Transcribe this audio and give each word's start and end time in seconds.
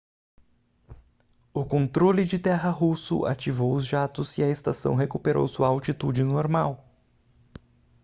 o 1.53 1.63
controle 1.63 2.25
de 2.25 2.39
terra 2.39 2.71
russo 2.71 3.23
ativou 3.27 3.75
os 3.75 3.85
jatos 3.85 4.35
e 4.39 4.43
a 4.43 4.47
estação 4.49 4.95
recuperou 4.95 5.47
sua 5.47 5.67
altitude 5.67 6.23
normal 6.23 6.83